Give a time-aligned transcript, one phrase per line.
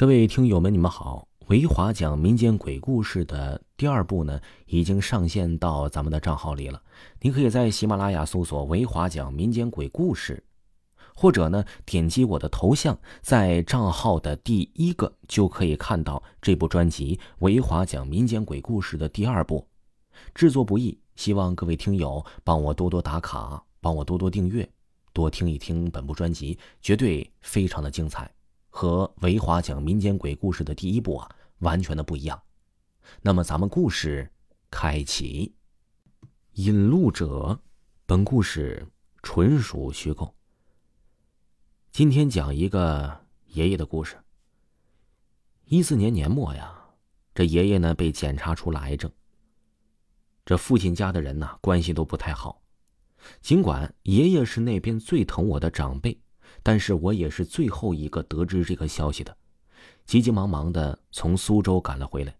[0.00, 1.26] 各位听友们，你们好！
[1.48, 6.80] 维华讲民间鬼故事的第二部呢，已经上线到咱们的账号里了。
[7.20, 10.40] 您可以在喜马拉雅搜索“维华讲民间鬼故事”，
[11.16, 19.66] 或者呢，点击我的头像，在账号的第一个就可以看到这部专辑《维华讲民间鬼故事》的第二部。
[20.32, 24.70] 制作不易，希望各位听友帮我多多打卡，帮我多多订阅，
[25.12, 28.30] 多听一听本部专辑，绝对非常的精彩。
[28.78, 31.28] 和维华讲民间鬼故事的第一部啊，
[31.58, 32.40] 完全的不一样。
[33.20, 34.30] 那么咱们故事
[34.70, 35.52] 开启。
[36.52, 37.60] 引路者，
[38.06, 38.86] 本故事
[39.20, 40.32] 纯属虚构。
[41.90, 44.16] 今天讲一个爷爷的故事。
[45.64, 46.72] 一四年年末呀，
[47.34, 49.10] 这爷爷呢被检查出了癌症。
[50.44, 52.62] 这父亲家的人呢关系都不太好，
[53.40, 56.16] 尽管爷爷是那边最疼我的长辈。
[56.62, 59.36] 但是我也是最后一个得知这个消息的，
[60.04, 62.34] 急急忙忙的从苏州赶了回来。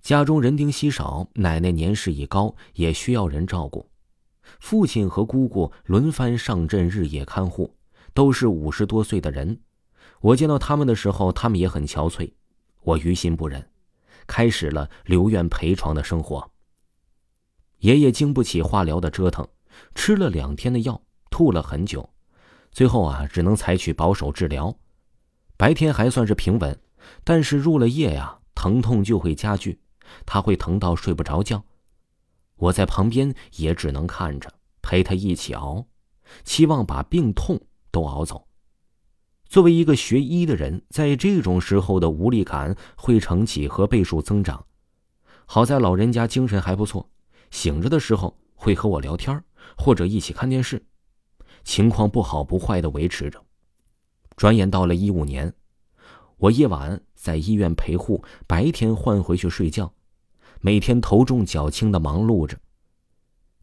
[0.00, 3.88] 家中人丁稀少，奶奶年事已高，也需要人照顾。
[4.58, 7.76] 父亲和姑姑轮番上阵，日夜看护，
[8.14, 9.60] 都是五十多岁的人。
[10.20, 12.32] 我见到他们的时候，他们也很憔悴。
[12.82, 13.70] 我于心不忍，
[14.26, 16.50] 开始了留院陪床的生活。
[17.80, 19.46] 爷爷经不起化疗的折腾，
[19.94, 22.08] 吃了两天的药，吐了很久。
[22.70, 24.74] 最后啊，只能采取保守治疗。
[25.56, 26.80] 白天还算是平稳，
[27.24, 29.80] 但是入了夜呀，疼痛就会加剧，
[30.24, 31.62] 他会疼到睡不着觉。
[32.56, 35.86] 我在旁边也只能看着，陪他一起熬，
[36.44, 37.60] 期望把病痛
[37.90, 38.46] 都熬走。
[39.46, 44.64] 作为一个学医的人，在这种时候的无力感会呈几何倍数增长。
[45.44, 47.10] 好在老人家精神还不错，
[47.50, 49.42] 醒着的时候会和我聊天，
[49.76, 50.80] 或者一起看电视。
[51.64, 53.42] 情况不好不坏的维持着。
[54.36, 55.52] 转眼到了一五年，
[56.38, 59.92] 我夜晚在医院陪护，白天换回去睡觉，
[60.60, 62.58] 每天头重脚轻的忙碌着。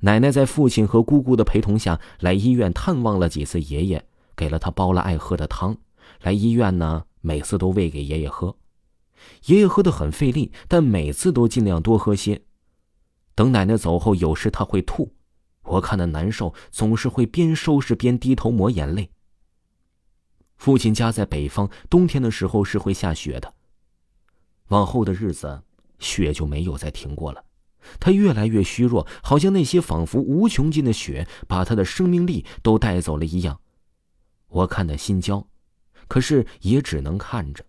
[0.00, 5.76] 奶奶在父亲和姑姑的陪同下来医院探望了几次爷爷，给了他煲了爱喝的汤。
[6.20, 8.56] 来医院呢，每次都喂给爷爷喝，
[9.46, 12.42] 爷爷喝的很费力，但每次都尽量多喝些。
[13.34, 15.12] 等奶奶走后，有时他会吐。
[15.66, 19.10] 我看的难受，总是会边收拾边低头抹眼泪。
[20.56, 23.52] 父亲家在北方，冬天的时候是会下雪的。
[24.68, 25.62] 往后的日子，
[25.98, 27.44] 雪就没有再停过了。
[28.00, 33.60] 他越来越虚弱，好像那些仿佛无穷尽的雪把他的生命力都带走了一样。
[34.48, 35.46] 我看得心焦，
[36.08, 37.64] 可是也只能看着。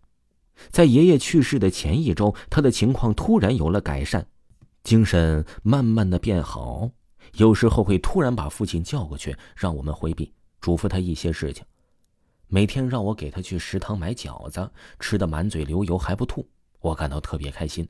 [0.72, 4.28] 在爷爷去世的前一周，他的情况突然有了改善，
[4.84, 6.90] 精神慢慢的变好。
[7.34, 11.64] 有时候会突然把父亲叫过去，让我们回避，嘱咐他一些事情。
[12.48, 16.48] 每天让我给他去食堂买饺子，吃的满嘴流油还不吐，
[16.80, 17.88] 我感到特别开心。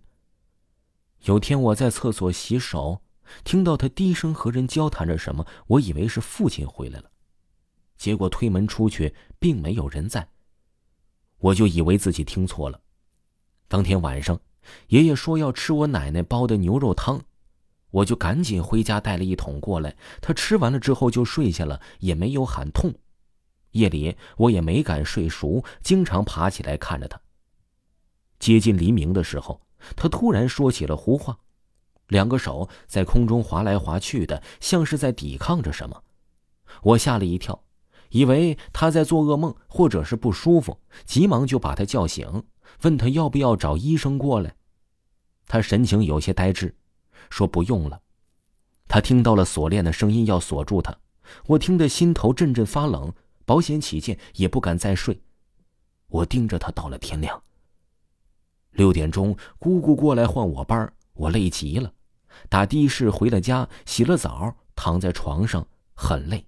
[1.25, 3.02] 有天我在厕所洗手，
[3.44, 7.12] 听到他低声和人交谈着什么，我以为是父亲回来了，
[7.98, 10.28] 结果推门出去，并没有人在，
[11.38, 12.81] 我就以为自己听错了。
[13.68, 14.40] 当天晚上，
[14.88, 17.22] 爷爷说要吃我奶奶煲的牛肉汤。
[17.97, 19.96] 我就赶紧回家带了一桶过来。
[20.22, 22.94] 他吃完了之后就睡下了，也没有喊痛。
[23.72, 27.19] 夜里我也没敢睡熟，经常爬起来看着他。
[28.40, 29.62] 接近黎明的时候，
[29.96, 31.40] 他突然说起了胡话，
[32.07, 36.03] 两个手在空中划来划去的，像是在抵抗着什么。
[36.84, 37.63] 我吓了一跳，
[38.09, 42.44] 以为他在做噩梦或者是不舒服，急忙就把他叫醒，
[42.84, 44.56] 问他要不要找医生过来。
[45.47, 46.77] 他神情有些呆滞。
[47.30, 48.02] 说不用了，
[48.88, 50.96] 他听到了锁链的声音，要锁住他。
[51.48, 53.14] 我听得心头阵阵发冷，
[53.46, 55.22] 保险起见，也不敢再睡。
[56.08, 57.42] 我盯着他到了天亮。
[58.72, 61.92] 六点钟，姑姑过来换我班，我累极了，
[62.48, 66.46] 打的士回了家，洗了澡，躺在床上很累，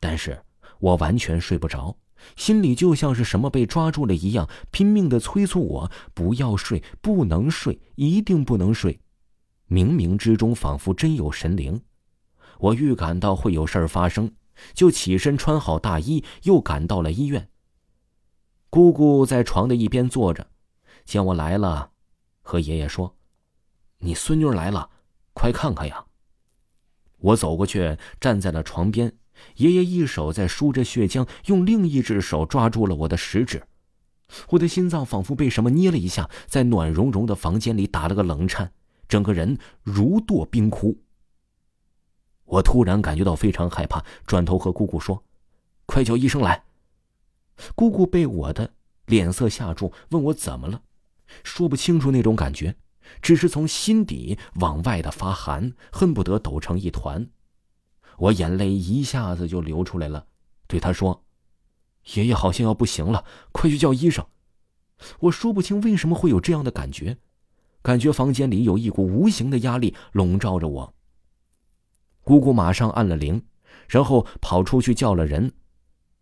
[0.00, 0.42] 但是
[0.78, 1.96] 我完全睡不着，
[2.34, 8.98] 心里就像是什么被抓住了一样，拼命的催促我不要睡，不能睡，一定不能睡。
[9.70, 11.80] 冥冥之中，仿佛真有神灵。
[12.58, 14.32] 我预感到会有事儿发生，
[14.74, 17.48] 就起身穿好大衣，又赶到了医院。
[18.68, 20.48] 姑姑在床的一边坐着，
[21.04, 21.92] 见我来了，
[22.42, 23.16] 和爷爷说
[23.98, 24.90] ：“你孙女来了，
[25.32, 26.04] 快看看呀。”
[27.18, 29.12] 我走过去，站在了床边。
[29.56, 33.62] 爷爷一手在梳着血浆，用另一只手抓住了我的食指。
[34.50, 38.72] 我的心脏仿佛被什么捏了一下，在暖融融的房间里打了个冷颤。
[39.10, 40.96] 整个人如堕冰窟。
[42.44, 45.24] 我突然感觉到非常害怕，转头和姑姑说
[45.84, 46.64] ：“快叫医生来。”
[47.74, 48.72] 姑姑被我的
[49.06, 50.82] 脸色吓住，问我怎么了，
[51.42, 52.76] 说不清楚那种感觉，
[53.20, 57.28] 只是从心底往外的发寒，恨不得抖成一团。
[58.18, 60.26] 我眼泪一下子就流出来了，
[60.68, 61.24] 对他说
[62.14, 64.24] ：“爷爷好像要不行了，快去叫医生。”
[65.20, 67.18] 我说不清为什么会有这样的感觉，
[67.82, 70.94] 感觉房间里有一股无形的压力笼罩着我。
[72.22, 73.42] 姑姑马上按了铃，
[73.88, 75.52] 然后跑出去叫了人。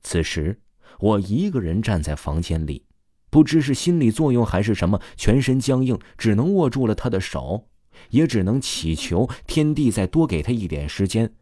[0.03, 0.61] 此时。
[1.01, 2.85] 我一个人站在房间里，
[3.31, 7.69] 不知是心理作用还是什么，全身僵硬，只能握住了他的手，
[8.11, 11.33] 也只能祈求天地再多给他一点时间。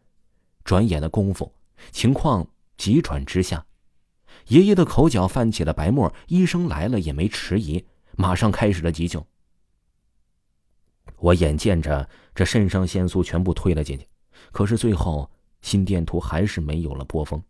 [0.63, 1.55] 转眼的功夫，
[1.91, 2.47] 情况
[2.77, 3.65] 急转直下，
[4.49, 7.83] 爷爷的口角泛起了白沫，医生来了也没迟疑，
[8.15, 9.25] 马上开始了急救。
[11.17, 14.07] 我眼见着这肾上腺素全部推了进去，
[14.51, 15.29] 可是最后
[15.61, 17.41] 心电图还是没有了波峰。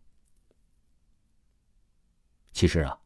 [2.52, 2.98] 其实啊，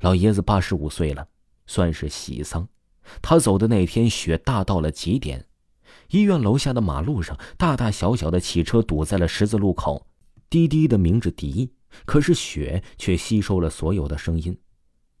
[0.00, 1.26] 老爷子八十五岁了，
[1.66, 2.66] 算是喜丧。
[3.20, 5.46] 他走的那天，雪大到了极点，
[6.08, 10.06] 医院楼下的马路上，大大小小的汽车堵在了十字路口，
[10.48, 11.74] 滴滴的鸣着笛。
[12.04, 14.58] 可是雪却吸收了所有的声音。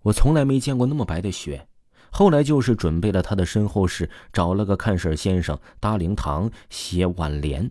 [0.02, 1.68] 我从来没见过那么白的雪。
[2.16, 7.68] 后来就是准备了他的身后事，找了个看事先生搭灵堂写挽联。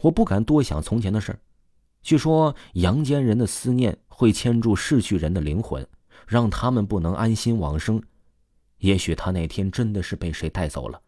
[0.00, 1.38] 我不敢多想从前的事儿。
[2.02, 5.86] 据说阳间人的思念会牵住逝去人的灵魂，
[6.26, 8.02] 让他们不能安心往生。
[8.78, 11.00] 也许他那天真的是被谁带走了。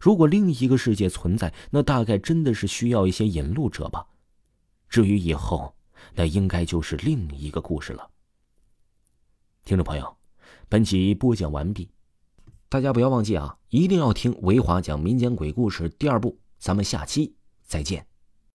[0.00, 4.06] 如果另一个世界存在，那大概真的是需要一些引路者吧。
[4.88, 5.76] 至于以后，
[6.14, 8.08] 那应该就是另一个故事了。
[9.66, 10.16] 听众朋友，
[10.70, 11.90] 本集播讲完毕，
[12.76, 16.38] 大家不要忘记啊，一定要听维华讲民间鬼故事第二部。
[16.58, 17.34] 咱们下期
[17.64, 18.06] 再见。